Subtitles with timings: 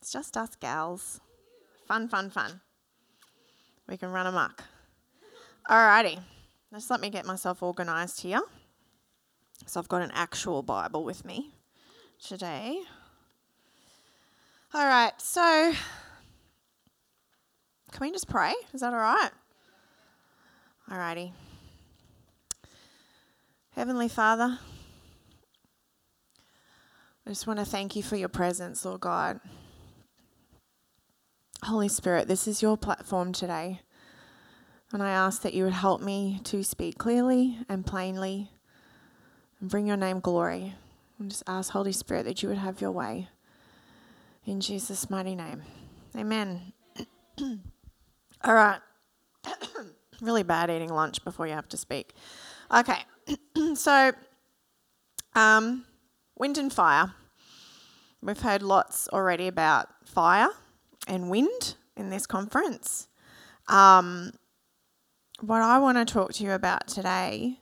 [0.00, 1.20] It's just us gals.
[1.86, 2.60] Fun, fun, fun.
[3.88, 4.64] We can run amok.
[5.68, 6.18] Alrighty.
[6.72, 8.40] Just let me get myself organised here.
[9.66, 11.50] So I've got an actual Bible with me
[12.22, 12.80] today.
[14.74, 15.74] All right, so
[17.92, 18.54] can we just pray?
[18.72, 19.30] Is that all right?
[20.90, 21.32] Alrighty.
[23.72, 24.58] Heavenly Father,
[27.24, 29.38] I just want to thank you for your presence, Lord God.
[31.62, 33.80] Holy Spirit, this is your platform today.
[34.92, 38.50] And I ask that you would help me to speak clearly and plainly
[39.60, 40.74] and bring your name glory.
[41.20, 43.28] And just ask, Holy Spirit, that you would have your way.
[44.44, 45.62] In Jesus' mighty name.
[46.16, 46.72] Amen.
[48.44, 48.80] All right.
[50.20, 52.14] really bad eating lunch before you have to speak.
[52.74, 52.98] Okay.
[53.76, 54.10] so,
[55.36, 55.84] um,
[56.36, 57.14] wind and fire.
[58.20, 60.48] We've heard lots already about fire
[61.08, 63.08] and wind in this conference.
[63.68, 64.32] Um,
[65.40, 67.58] what I want to talk to you about today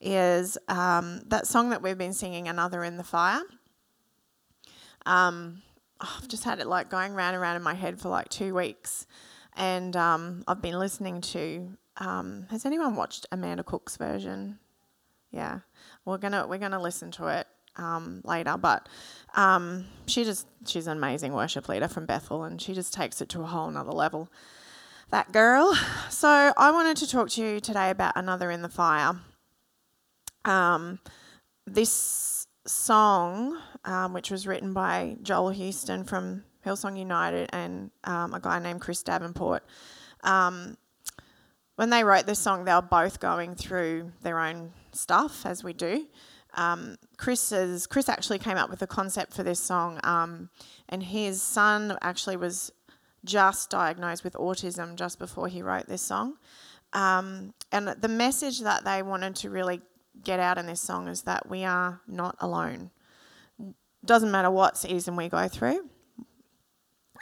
[0.00, 3.42] is um, that song that we've been singing, Another in the Fire.
[5.06, 5.62] Um,
[6.00, 8.54] I've just had it like going round and round in my head for like two
[8.54, 9.06] weeks.
[9.54, 11.76] And um, I've been listening to.
[11.98, 14.58] Um, has anyone watched Amanda Cook's version?
[15.30, 15.60] Yeah,
[16.04, 17.46] we're gonna we're gonna listen to it
[17.76, 18.56] um, later.
[18.56, 18.88] But
[19.34, 23.28] um, she just she's an amazing worship leader from Bethel, and she just takes it
[23.30, 24.28] to a whole nother level.
[25.10, 25.74] That girl.
[26.10, 29.20] So I wanted to talk to you today about another in the fire.
[30.44, 30.98] Um,
[31.66, 38.40] this song, um, which was written by Joel Houston from Hillsong United and um, a
[38.40, 39.64] guy named Chris Davenport.
[40.24, 40.76] Um,
[41.76, 45.72] when they wrote this song, they were both going through their own stuff, as we
[45.72, 46.06] do.
[46.56, 50.50] Um, Chris, is, Chris actually came up with the concept for this song, um,
[50.88, 52.72] and his son actually was
[53.24, 56.36] just diagnosed with autism just before he wrote this song.
[56.92, 59.82] Um, and the message that they wanted to really
[60.22, 62.90] get out in this song is that we are not alone.
[64.04, 65.90] Doesn't matter what season we go through.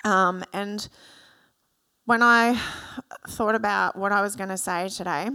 [0.05, 0.87] Um, and
[2.05, 2.61] when I
[3.29, 5.29] thought about what I was going to say today,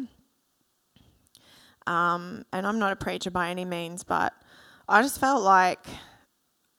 [1.89, 4.33] um, and I'm not a preacher by any means, but
[4.87, 5.87] I just felt like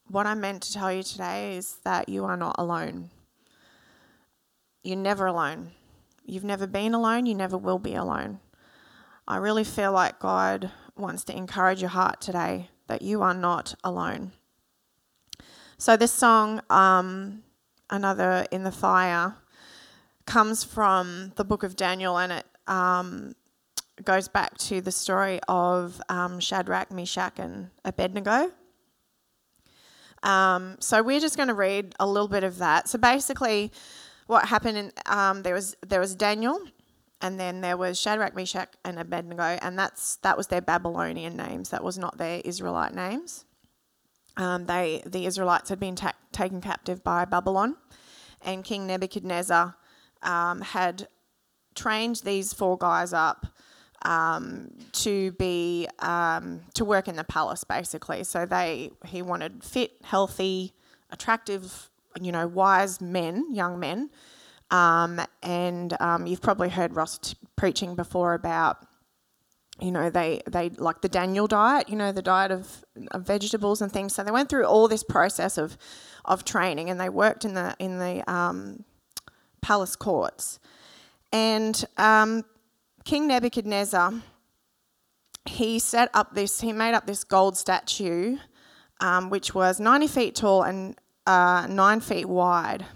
[0.06, 3.10] what I meant to tell you today is that you are not alone.
[4.84, 5.72] You're never alone.
[6.25, 8.38] You've never been alone, you never will be alone.
[9.26, 13.75] I really feel like God wants to encourage your heart today that you are not
[13.82, 14.31] alone.
[15.76, 17.43] So, this song, um,
[17.88, 19.34] Another in the Fire,
[20.25, 23.34] comes from the book of Daniel and it um,
[24.05, 28.50] goes back to the story of um, Shadrach, Meshach, and Abednego.
[30.22, 32.88] Um, so, we're just going to read a little bit of that.
[32.88, 33.72] So, basically,
[34.27, 36.61] what happened in, um, there was there was Daniel
[37.21, 41.69] and then there was Shadrach, Meshach, and Abednego, and that's that was their Babylonian names.
[41.71, 43.44] That was not their Israelite names.
[44.37, 47.77] Um, they the Israelites had been ta- taken captive by Babylon,
[48.43, 49.77] and King Nebuchadnezzar
[50.22, 51.09] um, had
[51.75, 53.47] trained these four guys up
[54.03, 58.25] um, to be um, to work in the palace, basically.
[58.25, 60.72] So they he wanted fit, healthy,
[61.11, 61.91] attractive,
[62.21, 64.11] you know, wise men, young men
[64.71, 68.78] um, and um, you've probably heard Ross t- preaching before about,
[69.81, 73.82] you know, they, they like the Daniel diet, you know, the diet of, of vegetables
[73.82, 74.15] and things.
[74.15, 75.77] So they went through all this process of,
[76.25, 78.84] of training and they worked in the, in the um,
[79.61, 80.61] palace courts.
[81.32, 82.44] And um,
[83.05, 84.15] King Nebuchadnezzar,
[85.47, 88.38] he set up this, he made up this gold statue,
[89.00, 90.97] um, which was 90 feet tall and
[91.27, 92.87] uh, nine feet wide.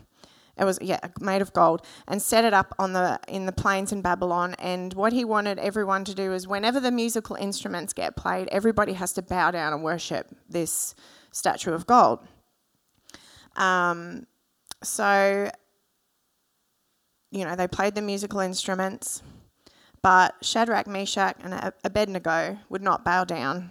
[0.57, 3.91] It was yeah made of gold and set it up on the in the plains
[3.91, 4.55] in Babylon.
[4.61, 8.93] And what he wanted everyone to do is whenever the musical instruments get played everybody
[8.93, 10.95] has to bow down and worship this
[11.33, 12.21] statue of gold.
[13.57, 14.29] Um,
[14.81, 15.51] so
[17.33, 19.23] you know they played the musical instruments
[20.05, 23.71] but Shadrach, Meshach, and Abednego would not bow down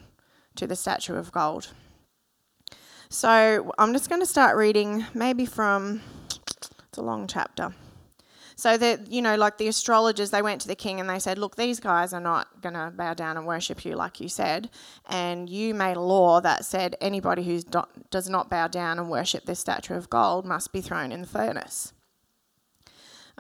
[0.55, 1.73] to the statue of gold.
[3.07, 6.01] So I'm just going to start reading maybe from
[6.87, 7.75] it's a long chapter.
[8.55, 11.37] So that you know, like the astrologers, they went to the king and they said,
[11.37, 14.71] "Look, these guys are not going to bow down and worship you, like you said,
[15.07, 17.61] and you made a law that said anybody who
[18.09, 21.27] does not bow down and worship this statue of gold must be thrown in the
[21.27, 21.93] furnace."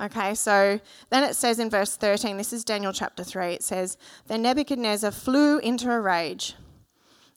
[0.01, 0.79] Okay, so
[1.11, 3.95] then it says in verse 13, this is Daniel chapter 3, it says,
[4.27, 6.55] Then Nebuchadnezzar flew into a rage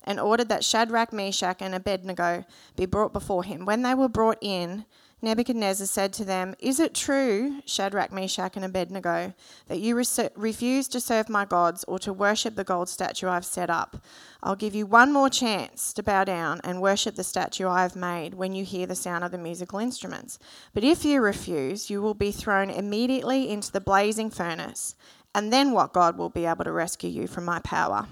[0.05, 2.45] and ordered that Shadrach, Meshach, and Abednego
[2.77, 3.67] be brought before him.
[3.67, 4.87] When they were brought in,
[5.23, 9.33] Nebuchadnezzar said to them, Is it true, Shadrach, Meshach, and Abednego,
[9.67, 10.05] that you re-
[10.35, 13.97] refuse to serve my gods or to worship the gold statue I've set up?
[14.43, 17.97] I'll give you one more chance to bow down and worship the statue I have
[17.97, 20.39] made when you hear the sound of the musical instruments.
[20.75, 24.97] But if you refuse, you will be thrown immediately into the blazing furnace,
[25.35, 28.07] and then what God will be able to rescue you from my power?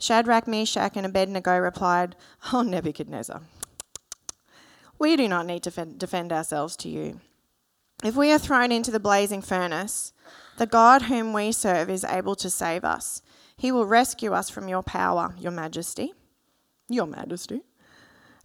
[0.00, 2.16] Shadrach, Meshach, and Abednego replied,
[2.52, 3.42] Oh, Nebuchadnezzar.
[4.98, 7.20] We do not need to defend ourselves to you.
[8.04, 10.12] If we are thrown into the blazing furnace,
[10.56, 13.22] the God whom we serve is able to save us.
[13.56, 16.12] He will rescue us from your power, your majesty.
[16.88, 17.62] Your majesty.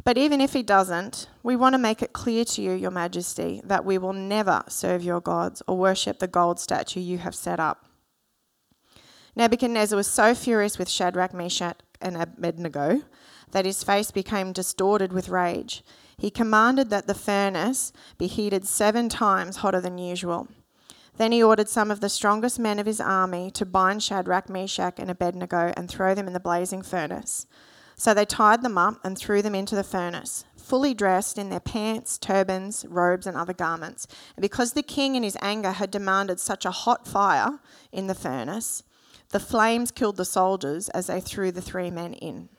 [0.04, 3.62] But even if he doesn't, we want to make it clear to you, your majesty,
[3.64, 7.60] that we will never serve your gods or worship the gold statue you have set
[7.60, 7.86] up.
[9.36, 13.02] Nebuchadnezzar was so furious with Shadrach, Meshach, and Abednego
[13.52, 15.84] that his face became distorted with rage
[16.18, 20.48] he commanded that the furnace be heated seven times hotter than usual.
[21.18, 24.96] Then he ordered some of the strongest men of his army to bind Shadrach, Meshach,
[24.98, 27.46] and Abednego and throw them in the blazing furnace.
[27.96, 31.60] So they tied them up and threw them into the furnace, fully dressed in their
[31.60, 34.08] pants, turbans, robes, and other garments.
[34.36, 37.60] And because the king in his anger had demanded such a hot fire
[37.92, 38.84] in the furnace,
[39.30, 42.50] the flames killed the soldiers as they threw the three men in.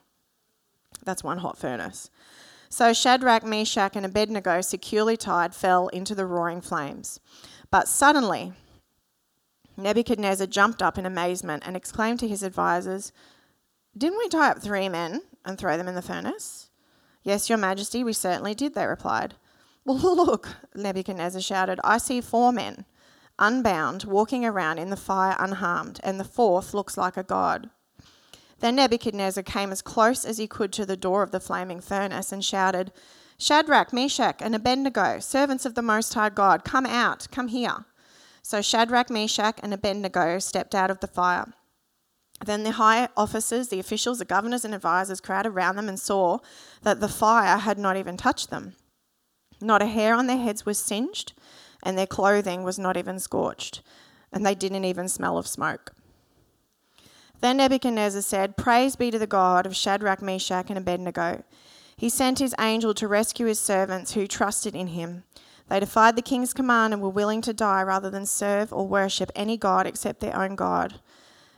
[1.05, 2.11] That's one hot furnace.
[2.75, 7.21] So Shadrach, Meshach, and Abednego, securely tied, fell into the roaring flames.
[7.71, 8.53] But suddenly,
[9.76, 13.12] Nebuchadnezzar jumped up in amazement and exclaimed to his advisers,
[13.97, 16.69] Didn't we tie up three men and throw them in the furnace?
[17.23, 19.35] Yes, your majesty, we certainly did, they replied.
[19.85, 22.87] Well, look, Nebuchadnezzar shouted, I see four men,
[23.38, 27.71] unbound, walking around in the fire unharmed, and the fourth looks like a god.
[28.64, 32.32] Then Nebuchadnezzar came as close as he could to the door of the flaming furnace
[32.32, 32.93] and shouted,
[33.37, 37.84] Shadrach, Meshach, and Abednego, servants of the Most High God, come out, come here.
[38.43, 41.52] So Shadrach, Meshach, and Abednego stepped out of the fire.
[42.43, 46.38] Then the high officers, the officials, the governors, and advisers crowded around them and saw
[46.81, 48.76] that the fire had not even touched them.
[49.61, 51.34] Not a hair on their heads was singed,
[51.82, 53.82] and their clothing was not even scorched,
[54.32, 55.93] and they didn't even smell of smoke.
[57.41, 61.45] Then Nebuchadnezzar said, Praise be to the God of Shadrach, Meshach, and Abednego.
[61.97, 65.25] He sent his angel to rescue his servants who trusted in him.
[65.69, 69.31] They defied the king's command and were willing to die rather than serve or worship
[69.35, 71.01] any god except their own God.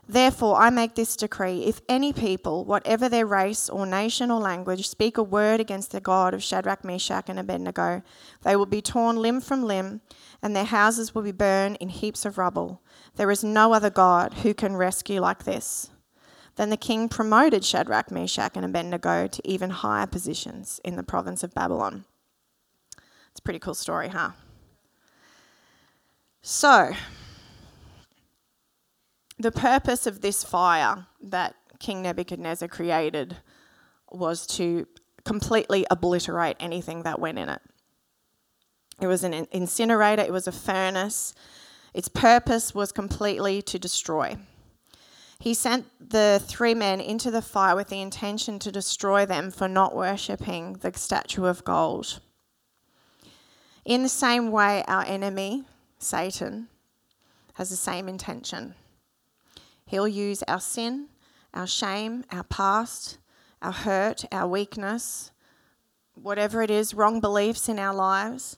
[0.09, 4.89] Therefore, I make this decree if any people, whatever their race or nation or language,
[4.89, 8.03] speak a word against the God of Shadrach, Meshach, and Abednego,
[8.43, 10.01] they will be torn limb from limb,
[10.41, 12.81] and their houses will be burned in heaps of rubble.
[13.17, 15.91] There is no other God who can rescue like this.
[16.55, 21.43] Then the king promoted Shadrach, Meshach, and Abednego to even higher positions in the province
[21.43, 22.05] of Babylon.
[23.31, 24.31] It's a pretty cool story, huh?
[26.43, 26.93] So,
[29.39, 33.37] the purpose of this fire that King Nebuchadnezzar created
[34.11, 34.87] was to
[35.25, 37.61] completely obliterate anything that went in it.
[39.01, 41.35] It was an incinerator, it was a furnace,
[41.93, 44.37] its purpose was completely to destroy.
[45.39, 49.69] He sent the three men into the fire with the intention to destroy them for
[49.69, 52.21] not worshipping the statue of gold.
[53.85, 55.65] In the same way, our enemy,
[55.99, 56.69] Satan,
[57.55, 58.75] has the same intention.
[59.87, 61.09] He'll use our sin,
[61.55, 63.19] our shame, our past,
[63.63, 65.31] our hurt, our weakness,
[66.15, 68.57] whatever it is, wrong beliefs in our lives,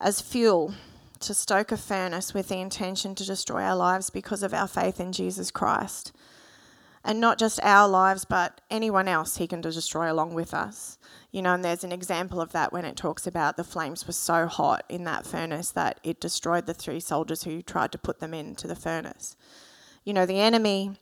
[0.00, 0.74] as fuel
[1.20, 5.00] to stoke a furnace with the intention to destroy our lives because of our faith
[5.00, 6.12] in Jesus Christ.
[7.04, 10.98] And not just our lives, but anyone else he can destroy along with us.
[11.30, 14.12] You know, and there's an example of that when it talks about the flames were
[14.12, 18.18] so hot in that furnace that it destroyed the three soldiers who tried to put
[18.18, 19.36] them into the furnace.
[20.06, 20.92] You know, the enemy,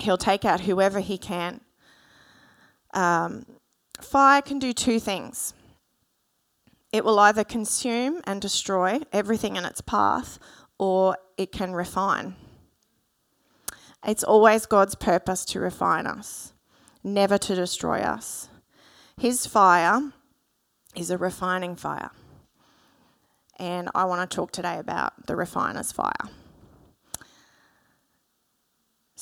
[0.00, 1.60] he'll take out whoever he can.
[2.92, 3.46] Um,
[4.00, 5.54] fire can do two things
[6.92, 10.38] it will either consume and destroy everything in its path
[10.78, 12.34] or it can refine.
[14.04, 16.52] It's always God's purpose to refine us,
[17.04, 18.48] never to destroy us.
[19.16, 20.12] His fire
[20.96, 22.10] is a refining fire.
[23.58, 26.30] And I want to talk today about the refiner's fire.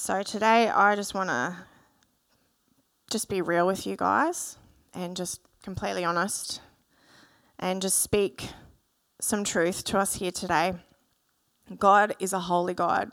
[0.00, 1.56] So today I just want to
[3.10, 4.56] just be real with you guys
[4.94, 6.60] and just completely honest
[7.58, 8.48] and just speak
[9.20, 10.74] some truth to us here today.
[11.76, 13.10] God is a holy God,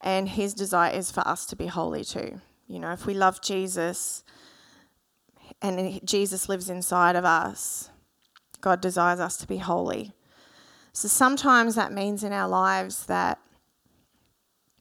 [0.00, 2.40] and His desire is for us to be holy too.
[2.66, 4.24] You know, if we love Jesus
[5.62, 7.88] and Jesus lives inside of us,
[8.60, 10.12] God desires us to be holy.
[10.92, 13.38] So sometimes that means in our lives that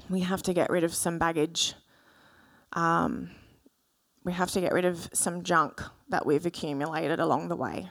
[0.10, 1.74] we have to get rid of some baggage.
[2.74, 3.32] Um,
[4.24, 7.90] we have to get rid of some junk that we've accumulated along the way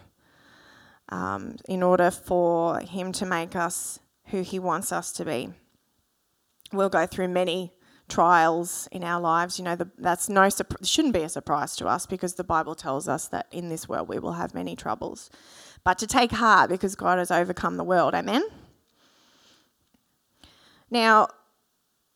[1.08, 5.50] um, in order for Him to make us who He wants us to be.
[6.73, 7.73] We'll go through many
[8.08, 9.58] trials in our lives.
[9.58, 10.49] You know, the, that's no
[10.82, 14.08] shouldn't be a surprise to us because the Bible tells us that in this world
[14.08, 15.30] we will have many troubles.
[15.85, 18.14] But to take heart because God has overcome the world.
[18.14, 18.42] Amen.
[20.90, 21.28] Now,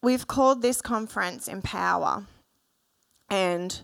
[0.03, 2.27] we've called this conference Empower,
[3.29, 3.83] and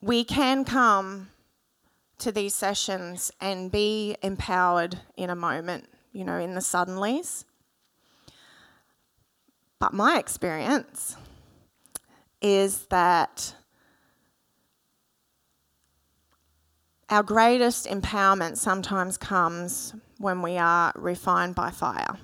[0.00, 1.28] we can come
[2.18, 7.44] to these sessions and be empowered in a moment, you know, in the suddenlies.
[9.78, 11.16] But my experience
[12.42, 13.54] is that
[17.08, 22.18] our greatest empowerment sometimes comes when we are refined by fire.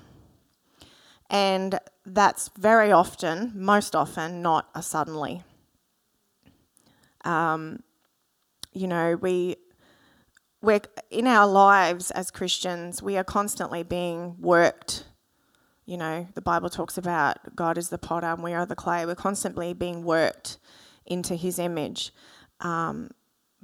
[1.29, 5.43] And that's very often, most often, not a suddenly.
[7.25, 7.83] Um,
[8.71, 9.57] you know, we
[10.61, 15.03] we're in our lives as Christians, we are constantly being worked.
[15.85, 19.05] You know, the Bible talks about God is the potter and we are the clay.
[19.05, 20.57] We're constantly being worked
[21.05, 22.11] into His image,
[22.61, 23.11] um,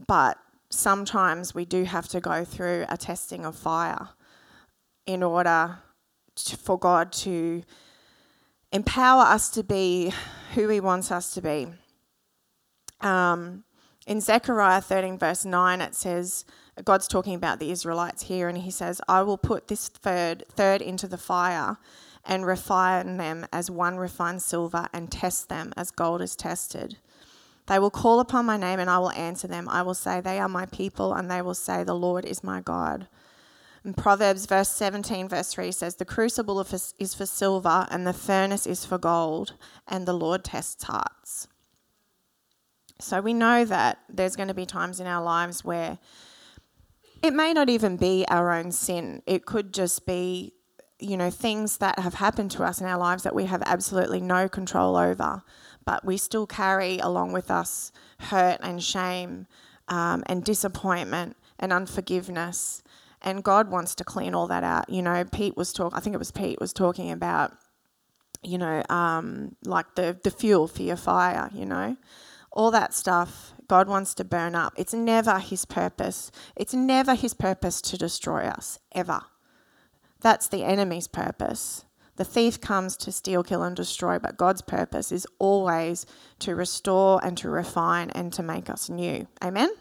[0.07, 0.37] but
[0.69, 4.09] sometimes we do have to go through a testing of fire
[5.05, 5.79] in order
[6.35, 7.63] to, for God to
[8.73, 10.11] empower us to be
[10.55, 11.67] who He wants us to be.
[12.99, 13.63] Um,
[14.05, 16.43] in Zechariah 13, verse 9, it says,
[16.83, 20.81] God's talking about the Israelites here, and He says, I will put this third, third
[20.81, 21.77] into the fire
[22.25, 26.97] and refine them as one refines silver and test them as gold is tested.
[27.67, 29.69] They will call upon my name and I will answer them.
[29.69, 32.61] I will say, They are my people, and they will say, The Lord is my
[32.61, 33.07] God.
[33.91, 38.85] Proverbs verse 17, verse 3 says, The crucible is for silver, and the furnace is
[38.85, 39.53] for gold,
[39.87, 41.47] and the Lord tests hearts.
[42.99, 45.97] So we know that there's going to be times in our lives where
[47.21, 49.21] it may not even be our own sin.
[49.25, 50.53] It could just be,
[50.99, 54.21] you know, things that have happened to us in our lives that we have absolutely
[54.21, 55.43] no control over
[55.85, 59.47] but we still carry along with us hurt and shame
[59.87, 62.82] um, and disappointment and unforgiveness.
[63.23, 64.89] And God wants to clean all that out.
[64.89, 67.53] You know, Pete was talking, I think it was Pete was talking about,
[68.43, 71.95] you know, um, like the, the fuel for your fire, you know,
[72.51, 74.73] all that stuff God wants to burn up.
[74.77, 76.31] It's never His purpose.
[76.55, 79.21] It's never His purpose to destroy us, ever.
[80.21, 81.85] That's the enemy's purpose.
[82.15, 86.05] The thief comes to steal, kill, and destroy, but God's purpose is always
[86.39, 89.27] to restore and to refine and to make us new.
[89.43, 89.71] Amen?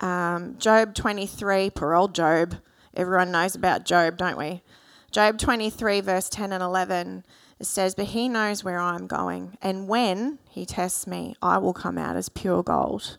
[0.00, 2.56] Um, Job 23, poor old Job.
[2.94, 4.62] Everyone knows about Job, don't we?
[5.10, 7.24] Job 23, verse 10 and 11,
[7.60, 11.58] it says, But he knows where I am going, and when he tests me, I
[11.58, 13.18] will come out as pure gold.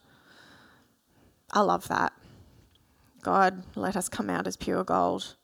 [1.53, 2.11] I love that.
[3.21, 5.35] God, let us come out as pure gold.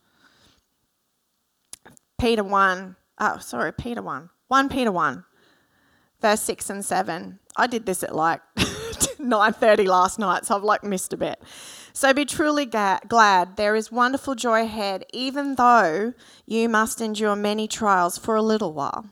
[2.20, 5.24] Peter 1, oh, sorry, Peter 1, 1 Peter 1,
[6.20, 7.40] verse 6 and 7.
[7.56, 8.42] I did this at like
[9.24, 11.42] 9.30 last night, so I've like missed a bit.
[11.94, 13.58] So be truly ga- glad.
[13.58, 16.14] There is wonderful joy ahead, even though
[16.46, 19.06] you must endure many trials for a little while.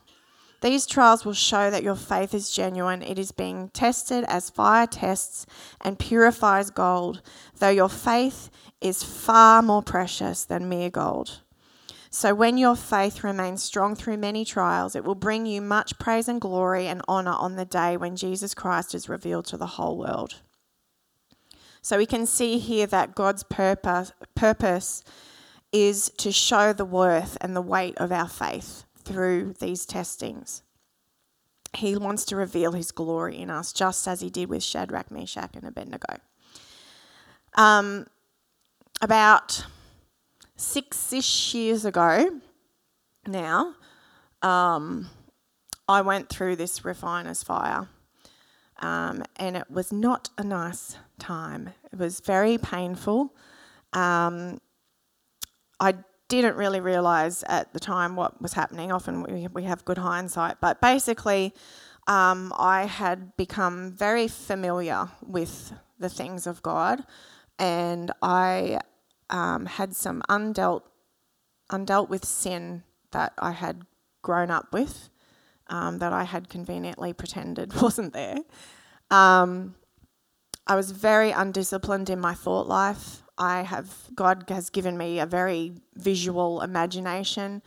[0.62, 3.02] These trials will show that your faith is genuine.
[3.02, 5.46] It is being tested as fire tests
[5.80, 7.22] and purifies gold,
[7.58, 8.50] though your faith
[8.80, 11.40] is far more precious than mere gold.
[12.12, 16.26] So when your faith remains strong through many trials, it will bring you much praise
[16.26, 19.96] and glory and honor on the day when Jesus Christ is revealed to the whole
[19.96, 20.40] world.
[21.82, 25.04] So we can see here that God's purpose, purpose
[25.72, 30.62] is to show the worth and the weight of our faith through these testings.
[31.76, 35.54] He wants to reveal his glory in us, just as he did with Shadrach, Meshach,
[35.54, 36.16] and Abednego.
[37.54, 38.08] Um,
[39.00, 39.64] about
[40.60, 42.40] six ish years ago
[43.26, 43.74] now,
[44.42, 45.08] um,
[45.88, 47.88] I went through this refiner's fire.
[48.80, 51.70] Um, and it was not a nice time.
[51.92, 53.34] It was very painful.
[53.92, 54.60] Um,
[55.78, 55.96] I
[56.28, 58.92] didn't really realise at the time what was happening.
[58.92, 61.52] Often we, we have good hindsight, but basically,
[62.06, 67.04] um, I had become very familiar with the things of God,
[67.58, 68.80] and I
[69.30, 70.82] um, had some undealt
[71.70, 72.82] undealt with sin
[73.12, 73.86] that I had
[74.22, 75.08] grown up with
[75.68, 78.38] um, that I had conveniently pretended wasn't there.
[79.10, 79.76] Um,
[80.66, 83.22] I was very undisciplined in my thought life.
[83.38, 87.62] I have God has given me a very visual imagination,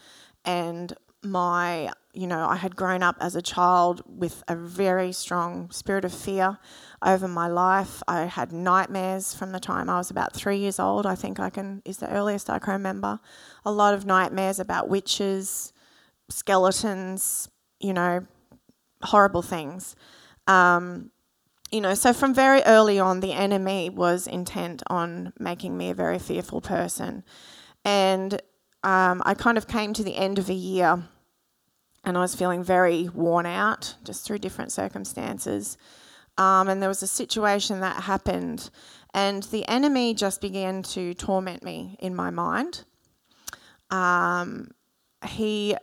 [0.46, 0.94] and
[1.24, 6.06] my you know I had grown up as a child with a very strong spirit
[6.06, 6.58] of fear
[7.02, 8.04] over my life.
[8.08, 11.06] I had nightmares from the time I was about three years old.
[11.06, 13.20] I think I can is the earliest I can remember.
[13.66, 15.74] A lot of nightmares about witches,
[16.30, 17.50] skeletons,
[17.80, 18.26] you know,
[19.02, 19.96] horrible things.
[20.48, 21.12] Um,
[21.72, 25.96] you know, so from very early on, the enemy was intent on making me a
[25.96, 27.24] very fearful person.
[27.84, 28.40] And
[28.84, 31.04] um, I kind of came to the end of a year
[32.04, 35.78] and I was feeling very worn out just through different circumstances.
[36.38, 38.70] Um, and there was a situation that happened,
[39.14, 42.86] and the enemy just began to torment me in my mind.
[43.92, 44.72] Um,
[45.28, 45.76] he,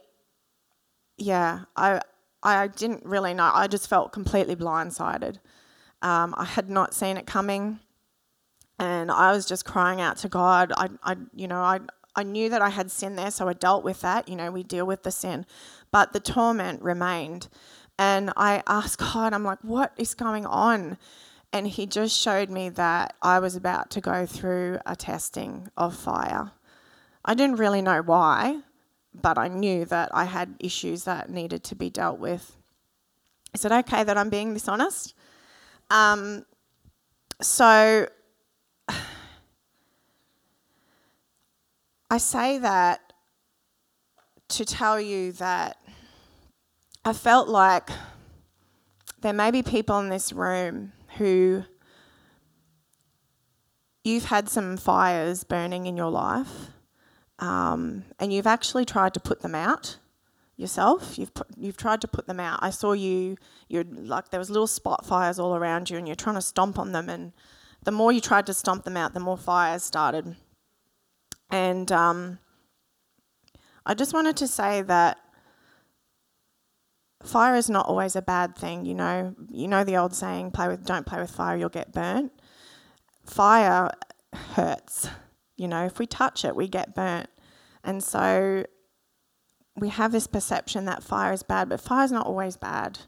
[1.16, 2.00] yeah, I,
[2.42, 3.50] I didn't really know.
[3.54, 5.36] I just felt completely blindsided.
[6.02, 7.78] Um, I had not seen it coming,
[8.78, 10.72] and I was just crying out to God.
[10.76, 11.80] I, I, you know, I,
[12.16, 14.28] I knew that I had sin there, so I dealt with that.
[14.28, 15.46] You know, we deal with the sin,
[15.92, 17.48] but the torment remained.
[17.98, 20.98] And I asked God, I'm like, what is going on?
[21.52, 25.96] And He just showed me that I was about to go through a testing of
[25.96, 26.52] fire.
[27.24, 28.60] I didn't really know why,
[29.14, 32.56] but I knew that I had issues that needed to be dealt with.
[33.52, 35.14] Is it okay that I'm being dishonest?
[35.90, 36.46] Um,
[37.42, 38.06] so
[42.10, 43.09] I say that
[44.50, 45.78] to tell you that
[47.04, 47.90] I felt like
[49.20, 51.64] there may be people in this room who
[54.04, 56.70] you've had some fires burning in your life
[57.40, 59.96] um, and you've actually tried to put them out
[60.56, 61.18] yourself.
[61.18, 62.60] You've put, you've tried to put them out.
[62.62, 63.36] I saw you.
[63.68, 66.78] You're like there was little spot fires all around you, and you're trying to stomp
[66.78, 67.08] on them.
[67.08, 67.32] And
[67.82, 70.36] the more you tried to stomp them out, the more fires started.
[71.50, 72.38] And um,
[73.90, 75.18] I just wanted to say that
[77.24, 78.84] fire is not always a bad thing.
[78.84, 81.90] You know, you know the old saying, "Play with, don't play with fire, you'll get
[81.90, 82.30] burnt."
[83.24, 83.90] Fire
[84.32, 85.08] hurts.
[85.56, 87.30] You know, if we touch it, we get burnt.
[87.82, 88.64] And so
[89.74, 93.00] we have this perception that fire is bad, but fire is not always bad.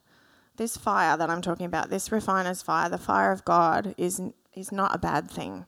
[0.56, 4.20] This fire that I'm talking about, this refiner's fire, the fire of God, is,
[4.52, 5.64] is not a bad thing.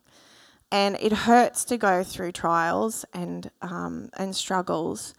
[0.74, 5.14] And it hurts to go through trials and, um, and struggles.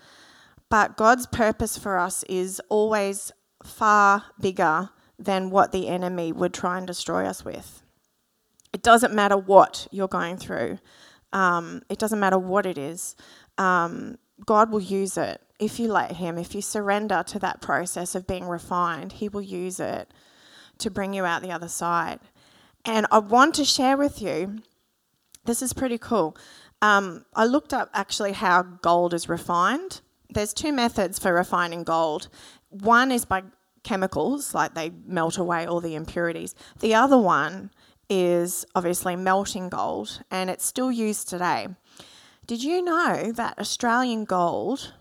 [0.70, 3.32] But God's purpose for us is always
[3.64, 7.84] far bigger than what the enemy would try and destroy us with.
[8.74, 10.80] It doesn't matter what you're going through,
[11.32, 13.16] um, it doesn't matter what it is.
[13.58, 18.14] Um, God will use it if you let Him, if you surrender to that process
[18.14, 20.12] of being refined, He will use it
[20.80, 22.20] to bring you out the other side.
[22.84, 24.60] And I want to share with you
[25.46, 26.38] this is pretty cool.
[26.82, 30.02] Um, I looked up actually how gold is refined.
[30.30, 32.28] There's two methods for refining gold.
[32.70, 33.44] One is by
[33.84, 36.56] chemicals, like they melt away all the impurities.
[36.80, 37.72] The other one
[38.10, 41.68] is obviously melting gold, and it's still used today.
[42.46, 44.94] Did you know that Australian gold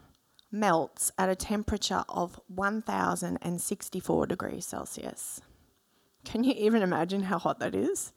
[0.50, 5.42] melts at a temperature of 1064 degrees Celsius?
[6.24, 8.13] Can you even imagine how hot that is?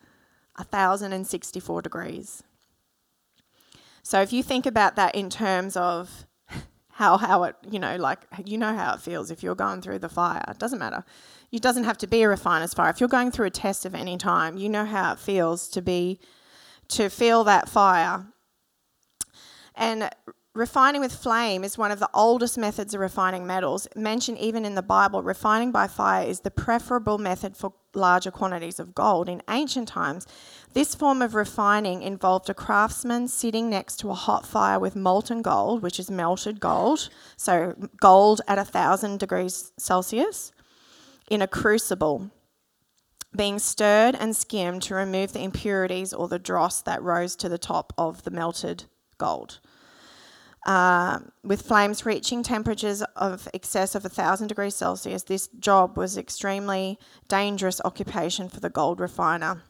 [0.57, 2.43] 1064 degrees.
[4.03, 6.25] So if you think about that in terms of
[6.97, 9.99] how how it you know like you know how it feels if you're going through
[9.99, 11.03] the fire it doesn't matter.
[11.51, 12.89] It doesn't have to be a refiner's fire.
[12.89, 15.81] If you're going through a test of any time you know how it feels to
[15.81, 16.19] be
[16.89, 18.25] to feel that fire.
[19.75, 20.09] And
[20.57, 23.87] refining with flame is one of the oldest methods of refining metals.
[23.95, 28.79] Mentioned even in the Bible, refining by fire is the preferable method for larger quantities
[28.79, 29.29] of gold.
[29.29, 30.25] In ancient times,
[30.73, 35.43] this form of refining involved a craftsman sitting next to a hot fire with molten
[35.43, 40.51] gold, which is melted gold, so gold at a thousand degrees Celsius,
[41.29, 42.31] in a crucible,
[43.35, 47.59] being stirred and skimmed to remove the impurities or the dross that rose to the
[47.59, 48.85] top of the melted
[49.19, 49.59] gold.
[50.67, 56.99] Uh, with flames reaching temperatures of excess of 1,000 degrees Celsius, this job was extremely
[57.29, 59.63] dangerous occupation for the gold refiner.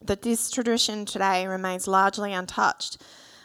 [0.00, 3.02] That this tradition today remains largely untouched,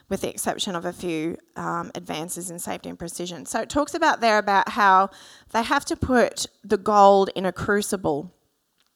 [0.10, 3.48] with the exception of a few um, advances in safety and precision.
[3.48, 5.10] So it talks about there about how
[5.52, 8.32] they have to put the gold in a crucible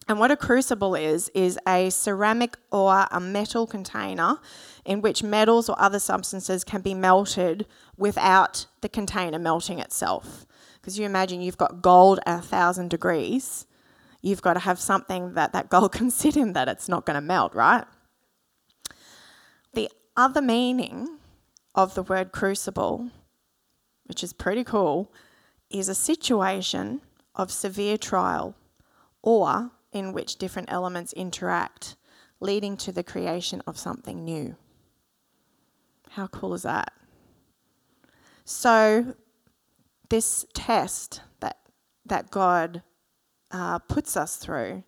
[0.08, 4.38] and what a crucible is, is a ceramic or a metal container
[4.86, 7.66] in which metals or other substances can be melted
[7.98, 10.46] without the container melting itself.
[10.76, 13.66] Because you imagine you've got gold at a thousand degrees,
[14.22, 17.16] you've got to have something that that gold can sit in that it's not going
[17.16, 17.86] to melt, right?
[19.74, 21.18] The other meaning
[21.74, 23.10] of the word crucible,
[24.06, 25.12] which is pretty cool,
[25.70, 27.02] is a situation
[27.36, 28.56] of severe trial
[29.22, 31.96] or in which different elements interact,
[32.40, 34.56] leading to the creation of something new.
[36.10, 36.92] How cool is that?
[38.46, 39.16] So,
[40.10, 41.58] this test that,
[42.06, 42.84] that God
[43.52, 44.84] uh, puts us through,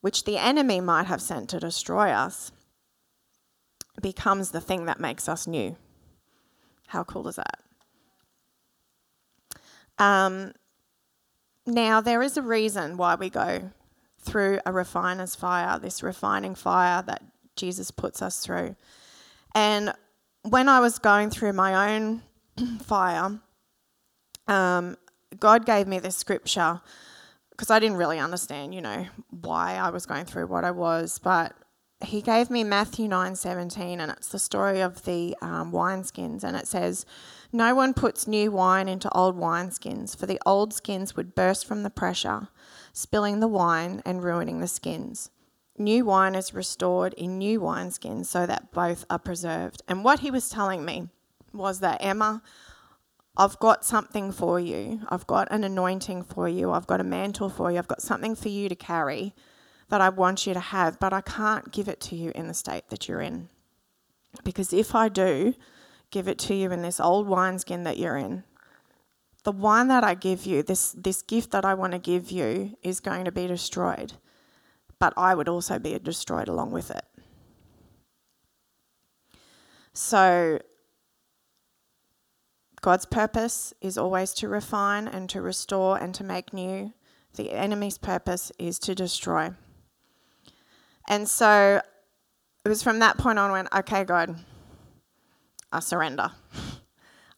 [0.00, 2.52] which the enemy might have sent to destroy us,
[4.00, 5.76] becomes the thing that makes us new.
[6.88, 7.60] How cool is that?
[9.98, 10.52] Um,
[11.66, 13.70] now, there is a reason why we go
[14.20, 17.22] through a refiner's fire, this refining fire that
[17.56, 18.76] Jesus puts us through.
[19.54, 19.92] And
[20.42, 22.22] when I was going through my own
[22.82, 23.40] fire,
[24.46, 24.96] um,
[25.38, 26.80] God gave me this scripture
[27.50, 31.18] because I didn't really understand, you know, why I was going through what I was.
[31.18, 31.54] But
[32.04, 36.56] He gave me Matthew nine seventeen, and it's the story of the um, wineskins, and
[36.56, 37.06] it says,
[37.56, 41.84] "No one puts new wine into old wineskins, for the old skins would burst from
[41.84, 42.48] the pressure,
[42.92, 45.30] spilling the wine and ruining the skins."
[45.78, 49.82] New wine is restored in new wineskins so that both are preserved.
[49.88, 51.08] And what he was telling me
[51.54, 52.42] was that, Emma,
[53.38, 55.00] I've got something for you.
[55.08, 56.72] I've got an anointing for you.
[56.72, 57.78] I've got a mantle for you.
[57.78, 59.34] I've got something for you to carry
[59.88, 62.54] that I want you to have, but I can't give it to you in the
[62.54, 63.48] state that you're in.
[64.44, 65.54] Because if I do
[66.10, 68.44] give it to you in this old wineskin that you're in,
[69.44, 72.76] the wine that I give you, this, this gift that I want to give you,
[72.82, 74.14] is going to be destroyed.
[74.98, 77.04] But I would also be destroyed along with it.
[79.92, 80.58] So
[82.80, 86.92] God's purpose is always to refine and to restore and to make new.
[87.34, 89.50] The enemy's purpose is to destroy.
[91.08, 91.80] And so
[92.64, 94.36] it was from that point on when, okay, God,
[95.76, 96.30] I surrender.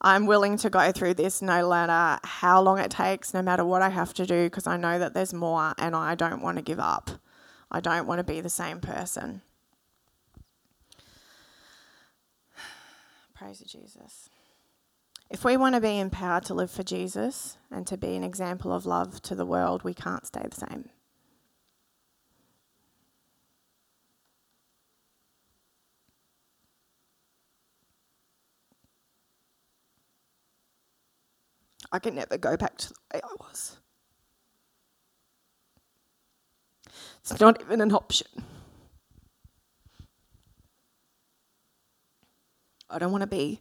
[0.00, 3.82] I'm willing to go through this no matter how long it takes, no matter what
[3.82, 6.62] I have to do, because I know that there's more and I don't want to
[6.62, 7.10] give up.
[7.68, 9.42] I don't want to be the same person.
[13.34, 14.30] Praise Jesus.
[15.28, 18.72] If we want to be empowered to live for Jesus and to be an example
[18.72, 20.90] of love to the world, we can't stay the same.
[31.90, 33.78] I can never go back to the way I was.
[37.20, 38.28] It's not even an option.
[42.90, 43.60] I don't want to be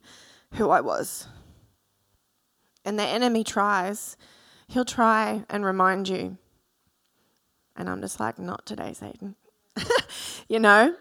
[0.54, 1.28] who I was
[2.88, 4.16] and the enemy tries,
[4.70, 6.38] he'll try and remind you.
[7.76, 9.36] And I'm just like, not today, Satan.
[10.48, 10.96] you know?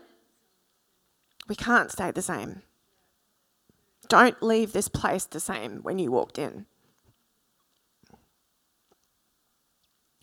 [1.47, 2.62] We can't stay the same.
[4.09, 6.67] Don't leave this place the same when you walked in.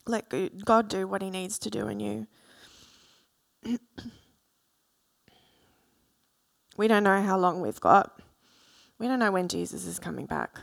[0.05, 0.31] Let
[0.65, 2.27] God do what He needs to do in you.
[6.77, 8.19] we don't know how long we've got.
[8.99, 10.59] We don't know when Jesus is coming back.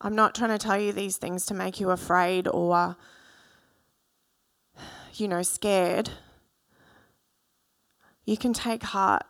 [0.00, 2.96] I'm not trying to tell you these things to make you afraid or,
[5.14, 6.08] you know, scared.
[8.24, 9.24] You can take heart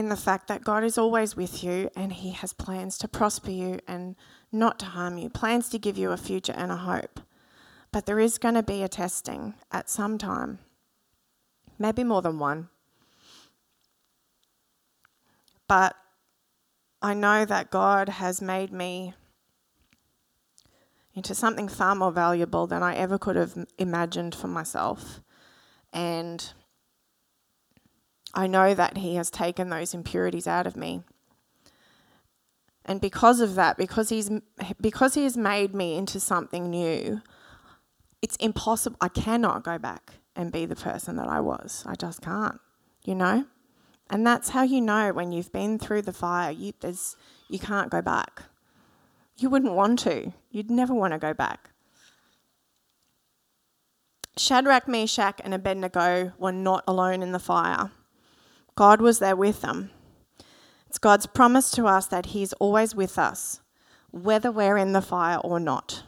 [0.00, 3.50] in the fact that God is always with you and He has plans to prosper
[3.50, 4.16] you and
[4.50, 7.20] not to harm you, plans to give you a future and a hope.
[7.92, 10.58] But there is going to be a testing at some time,
[11.78, 12.70] maybe more than one.
[15.68, 15.94] But
[17.02, 19.12] I know that God has made me
[21.14, 25.20] into something far more valuable than I ever could have imagined for myself.
[25.92, 26.52] And
[28.34, 31.02] I know that He has taken those impurities out of me.
[32.84, 34.30] And because of that, because he's
[34.80, 37.20] because he has made me into something new,
[38.22, 38.96] it's impossible.
[39.00, 41.84] I cannot go back and be the person that I was.
[41.86, 42.58] I just can't,
[43.04, 43.44] you know.
[44.08, 46.50] And that's how you know when you've been through the fire.
[46.50, 47.16] You there's
[47.48, 48.42] you can't go back.
[49.36, 50.32] You wouldn't want to.
[50.50, 51.70] You'd never want to go back.
[54.36, 57.90] Shadrach, Meshach, and Abednego were not alone in the fire.
[58.80, 59.90] God was there with them.
[60.86, 63.60] It's God's promise to us that He's always with us,
[64.10, 66.02] whether we're in the fire or not.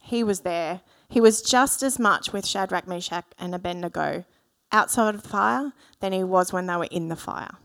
[0.00, 0.80] He was there.
[1.10, 4.24] He was just as much with Shadrach, Meshach, and Abednego
[4.72, 7.58] outside of the fire than he was when they were in the fire.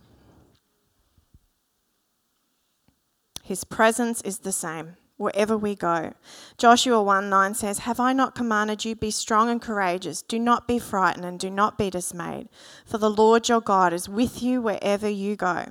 [3.42, 6.14] His presence is the same wherever we go.
[6.58, 10.22] Joshua 1 9 says, Have I not commanded you, be strong and courageous?
[10.22, 12.48] Do not be frightened and do not be dismayed,
[12.86, 15.66] for the Lord your God is with you wherever you go.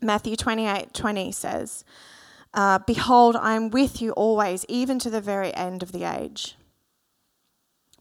[0.00, 1.84] Matthew 28 20 says,
[2.52, 6.56] uh, Behold, I am with you always, even to the very end of the age.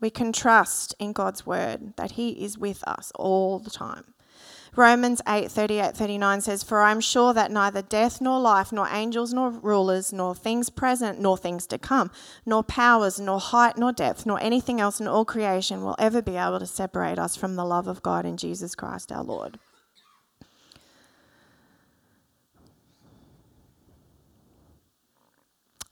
[0.02, 4.14] We can trust in God's word that He is with us all the time.
[4.78, 8.88] Romans 8 38 39 says, For I am sure that neither death nor life, nor
[8.88, 12.10] angels nor rulers, nor things present nor things to come,
[12.46, 16.38] nor powers, nor height nor depth, nor anything else in all creation will ever be
[16.38, 19.60] able to separate us from the love of God in Jesus Christ our Lord.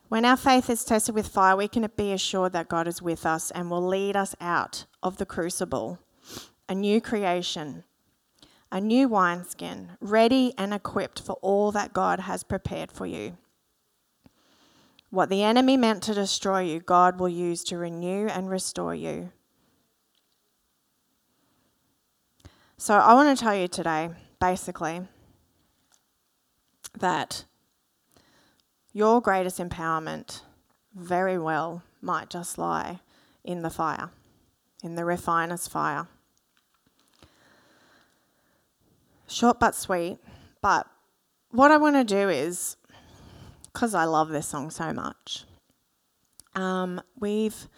[0.08, 3.26] When our faith is tested with fire, we can be assured that God is with
[3.26, 6.00] us and will lead us out of the crucible,
[6.70, 7.84] a new creation
[8.72, 13.38] a new wineskin, ready and equipped for all that God has prepared for you.
[15.10, 19.32] What the enemy meant to destroy you, God will use to renew and restore you.
[22.78, 25.02] So, I want to tell you today, basically,
[26.98, 27.46] that
[28.94, 30.42] your greatest empowerment
[30.96, 33.02] very well might just lie
[33.44, 34.12] in the fire,
[34.84, 36.08] in the refiner's fire.
[39.40, 40.18] Short but sweet.
[40.62, 40.86] But
[41.52, 42.76] what I want to do is,
[43.72, 45.46] because I love this song so much,
[46.56, 47.70] um, we've,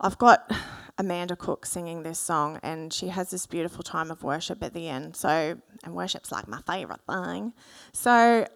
[0.00, 0.50] I've got
[0.96, 4.88] Amanda Cook singing this song, and she has this beautiful time of worship at the
[4.88, 5.14] end.
[5.14, 7.52] So, and worship's like my favourite thing.
[7.92, 8.46] So,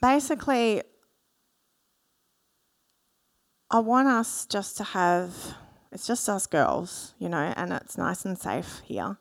[0.00, 0.80] basically,
[3.70, 5.34] I want us just to have,
[5.92, 9.18] it's just us girls, you know, and it's nice and safe here.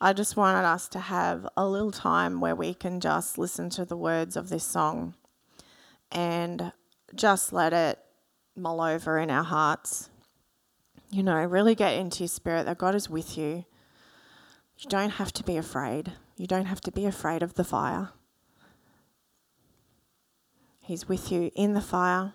[0.00, 3.84] I just wanted us to have a little time where we can just listen to
[3.84, 5.14] the words of this song
[6.12, 6.72] and
[7.16, 7.98] just let it
[8.54, 10.08] mull over in our hearts.
[11.10, 13.64] You know, really get into your spirit that God is with you.
[14.78, 16.12] You don't have to be afraid.
[16.36, 18.10] You don't have to be afraid of the fire.
[20.80, 22.34] He's with you in the fire.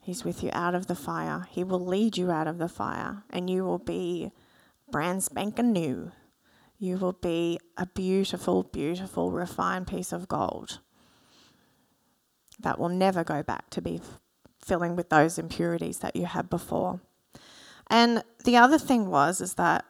[0.00, 1.46] He's with you out of the fire.
[1.50, 4.30] He will lead you out of the fire, and you will be
[4.90, 6.12] brand spanking new
[6.78, 10.80] you will be a beautiful, beautiful, refined piece of gold
[12.58, 14.00] that will never go back to be
[14.64, 17.00] filling with those impurities that you had before.
[17.88, 19.84] And the other thing was, is that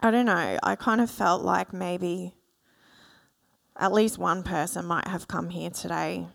[0.00, 2.34] I don't know, I kind of felt like maybe
[3.76, 6.28] at least one person might have come here today.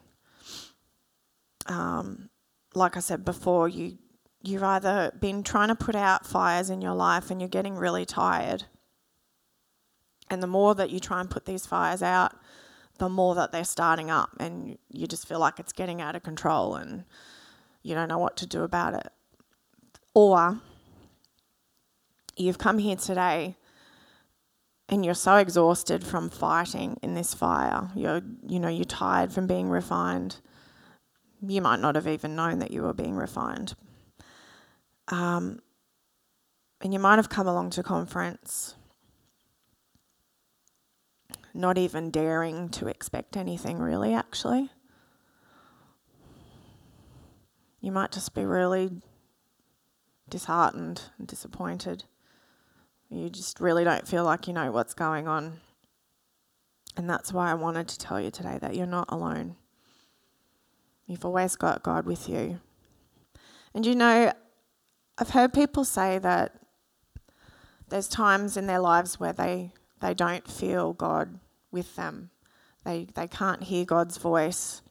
[1.66, 2.30] Um,
[2.76, 3.98] like I said before, you
[4.44, 8.06] you've either been trying to put out fires in your life and you're getting really
[8.06, 8.66] tired.
[10.30, 12.34] And the more that you try and put these fires out,
[13.00, 16.24] the more that they're starting up, and you just feel like it's getting out of
[16.24, 17.06] control and
[17.82, 19.12] you don't know what to do about it.
[20.14, 20.60] Or
[22.36, 23.56] you've come here today
[24.90, 27.90] and you're so exhausted from fighting in this fire.
[27.96, 30.38] You're, you know, you're tired from being refined.
[31.42, 33.76] You might not have even known that you were being refined.
[35.10, 35.60] Um,
[36.82, 38.76] and you might have come along to conference
[41.54, 44.70] not even daring to expect anything, really, actually.
[47.80, 48.89] You might just be really
[50.30, 52.06] disheartened and disappointed.
[53.10, 55.60] You just really don't feel like you know what's going on.
[56.98, 59.56] And that's why I wanted to tell you today that you're not alone.
[61.06, 62.62] You've always got God with you.
[63.76, 64.32] And you know,
[65.17, 66.56] I've heard people say that
[67.89, 69.71] there's times in their lives where they,
[70.02, 71.39] they don't feel God
[71.71, 72.32] with them.
[72.84, 74.82] They, they can't hear God's voice,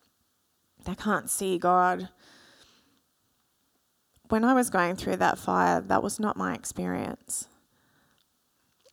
[0.85, 2.09] they can't see God.
[4.29, 7.49] When I was going through that fire, that was not my experience.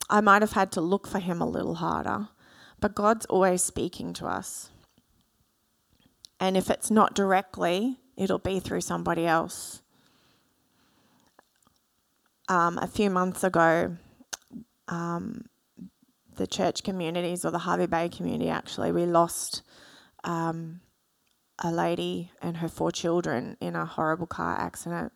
[0.09, 2.27] I might have had to look for Him a little harder,
[2.81, 4.69] but God's always speaking to us.
[6.39, 9.81] And if it's not directly, it'll be through somebody else
[12.49, 13.95] um, a few months ago,
[14.87, 15.45] um,
[16.35, 19.61] the church communities or the Hervey Bay community actually, we lost
[20.23, 20.81] um,
[21.59, 25.13] a lady and her four children in a horrible car accident.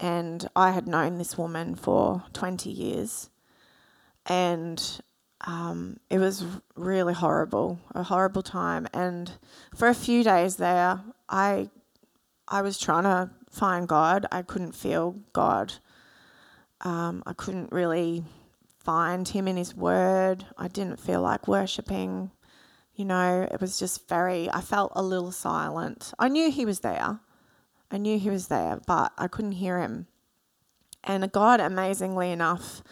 [0.00, 3.30] And I had known this woman for 20 years.
[4.26, 5.00] And
[5.42, 8.88] um, it was really horrible, a horrible time.
[8.92, 9.30] And
[9.74, 11.70] for a few days there, I,
[12.48, 14.26] I was trying to find God.
[14.32, 15.74] I couldn't feel God
[16.82, 18.24] um, I couldn't really
[18.78, 20.44] find Him in His Word.
[20.56, 22.30] I didn't feel like worshipping.
[22.94, 26.12] You know, it was just very, I felt a little silent.
[26.18, 27.20] I knew He was there.
[27.90, 30.06] I knew He was there, but I couldn't hear Him.
[31.04, 32.82] And God, amazingly enough,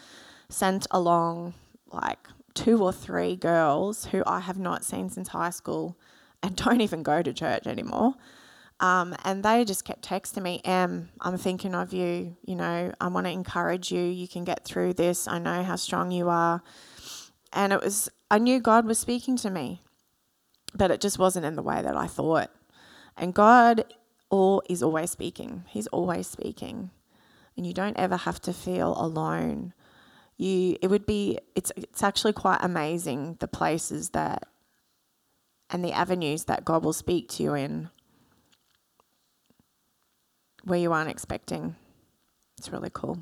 [0.49, 1.53] sent along
[1.91, 5.97] like two or three girls who I have not seen since high school
[6.41, 8.15] and don't even go to church anymore.
[8.79, 12.35] Um, and they just kept texting me, Em, I'm thinking of you.
[12.45, 14.01] You know, I want to encourage you.
[14.01, 15.27] You can get through this.
[15.27, 16.61] I know how strong you are.
[17.53, 19.81] And it was, I knew God was speaking to me,
[20.73, 22.51] but it just wasn't in the way that I thought.
[23.15, 23.85] And God
[24.29, 25.63] all is always speaking.
[25.67, 26.91] He's always speaking.
[27.55, 29.73] And you don't ever have to feel alone.
[30.37, 34.49] You it would be it's it's actually quite amazing the places that
[35.69, 37.89] and the avenues that God will speak to you in
[40.65, 41.75] where you aren't expecting.
[42.57, 43.19] It's really cool.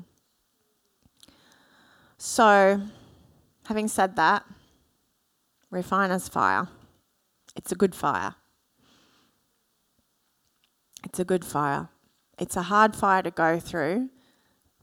[2.18, 2.80] So,
[3.66, 4.44] having said that,
[5.70, 6.68] refiner's fire.
[7.56, 8.34] It's a good fire.
[11.04, 11.88] It's a good fire.
[12.38, 14.10] It's a hard fire to go through,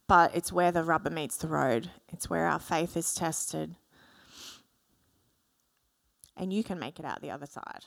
[0.08, 1.90] but it's where the rubber meets the road.
[2.10, 3.76] It's where our faith is tested.
[6.38, 7.86] And you can make it out the other side.